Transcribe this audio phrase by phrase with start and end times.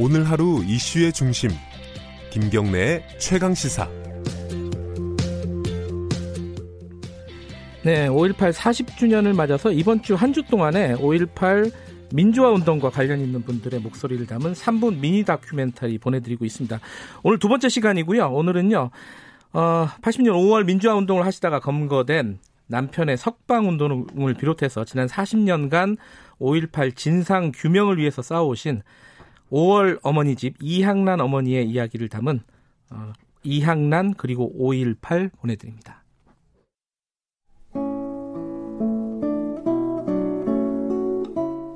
[0.00, 1.50] 오늘 하루 이슈의 중심
[2.30, 3.88] 김경래의 최강 시사
[7.82, 11.72] 네, 5.18 40주년을 맞아서 이번 주한주 동안에 5.18
[12.14, 16.78] 민주화 운동과 관련 있는 분들의 목소리를 담은 3분 미니 다큐멘터리 보내드리고 있습니다.
[17.24, 18.30] 오늘 두 번째 시간이고요.
[18.30, 18.90] 오늘은요,
[19.52, 25.96] 어, 80년 5월 민주화 운동을 하시다가 검거된 남편의 석방 운동을 비롯해서 지난 40년간
[26.40, 28.82] 5.18 진상 규명을 위해서 싸워오신
[29.50, 32.40] 5월 어머니 집 이향란 어머니의 이야기를 담은
[32.90, 33.12] 어,
[33.42, 36.04] 이향란 그리고 5.18 보내드립니다.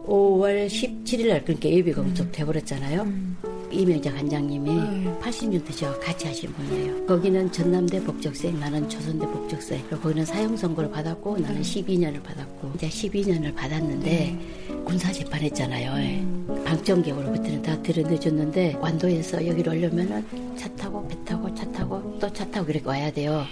[0.06, 3.02] 5월 17일 날 그러니까 예비가 무척 돼버렸잖아요.
[3.02, 3.36] 음.
[3.70, 5.18] 이명자 관장님이 음.
[5.22, 7.06] 80년대 저와 같이 하신 분이에요.
[7.06, 9.82] 거기는 전남대 법적세, 나는 조선대 법적세.
[9.88, 14.51] 거기는 사형 선고를 받았고 나는 12년을 받았고 이제 12년을 받았는데 음.
[14.92, 15.90] 군사 재판했잖아요.
[15.94, 16.62] 음.
[16.66, 20.22] 방청객으로 그때는 다 들여내줬는데 완도에서 여기로 오려면은
[20.54, 23.42] 차 타고 배 타고 차 타고 또 차 타고 이렇게 와야 돼요.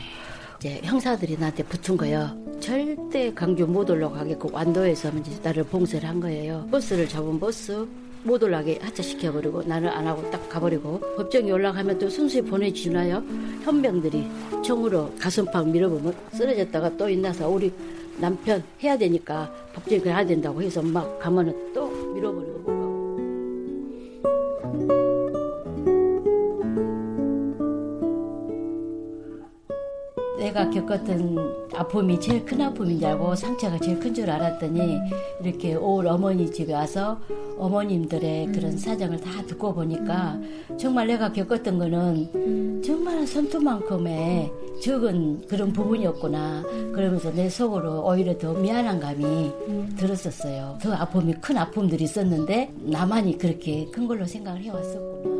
[0.59, 2.37] 이제 형사들이 나한테 붙은 거예요.
[2.61, 6.69] 절대 강주 못 올라가게끔 완도에서 이제 나를 봉쇄를 한 거예요.
[6.71, 7.89] 버스를 잡은 버스
[8.23, 13.25] 못 올라가게 하차시켜버리고 나는 안 하고 딱 가버리고 법정에 올라가면 또 순수히 보내주나요?
[13.65, 14.27] 현병들이
[14.63, 17.73] 총으로 가슴팍 밀어보면 쓰러졌다가 또 있나서 우리
[18.21, 22.80] 남편 해야 되니까 법정에 가야 된다고 해서 막 가면은 또 밀어버리고
[30.41, 34.99] 내가 겪었던 아픔이 제일 큰 아픔인 줄 알고 상처가 제일 큰 줄 알았더니
[35.45, 37.21] 이렇게 올 어머니 집에 와서
[37.59, 40.41] 어머님들의 그런 사정을 다 듣고 보니까
[40.79, 44.51] 정말 내가 겪었던 거는 정말 손톱만큼의
[44.83, 46.63] 적은 그런 부분이었구나
[46.95, 49.53] 그러면서 내 속으로 오히려 더 미안한 감이
[49.99, 50.79] 들었었어요.
[50.81, 55.40] 더 아픔이 큰 아픔들이 있었는데 나만이 그렇게 큰 걸로 생각을 해왔었구나.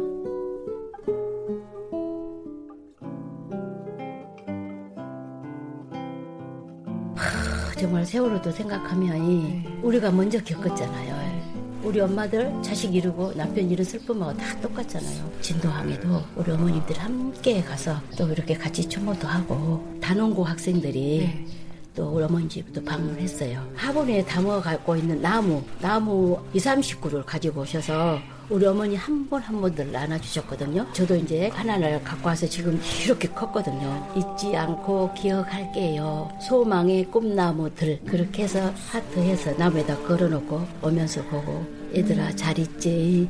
[7.81, 9.65] 정말 세월호도 생각하면 네.
[9.83, 11.81] 우리가 먼저 겪었잖아요.
[11.83, 15.33] 우리 엄마들 자식 이루고 남편 이런 슬픔하고 다 똑같잖아요.
[15.41, 21.47] 진도항에도 우리 어머님들 함께 가서 또 이렇게 같이 추모도 하고 단원고 학생들이 네.
[21.95, 23.67] 또 우리 어머니 집도 방문했어요.
[23.75, 28.19] 화분에 담아 갖고 있는 나무, 나무 2, 30그루를 가지고 오셔서
[28.51, 30.85] 우리 어머니 한 번 한 번들 나눠주셨거든요.
[30.93, 34.05] 저도 이제 하나를 갖고 와서 지금 이렇게 컸거든요.
[34.17, 36.29] 잊지 않고 기억할게요.
[36.43, 43.29] 소망의 꿈나무들 그렇게 해서 하트해서 나무에다 걸어놓고 오면서 보고 얘들아 잘 있지.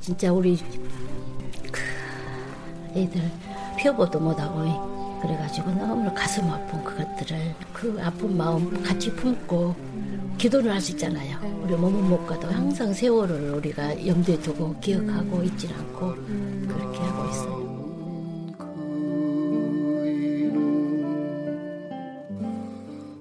[0.00, 0.58] 진짜 우리
[2.96, 3.30] 애들
[3.82, 9.74] 표보도 못하고 그래가지고 너무 가슴 아픈 그것들을 그 아픈 마음 같이 품고
[10.44, 11.38] 기도를 할 수 있잖아요.
[11.62, 16.14] 우리 몸은 못 가도 항상 세월을 우리가 염두에 두고 기억하고 있질 않고
[16.68, 17.64] 그렇게 하고 있어요.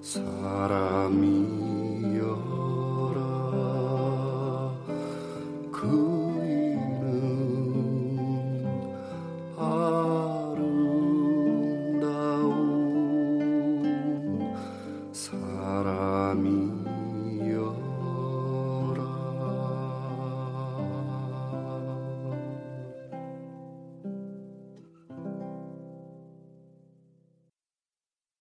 [0.02, 1.43] 사람이